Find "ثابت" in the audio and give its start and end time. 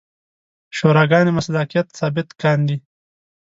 1.99-2.27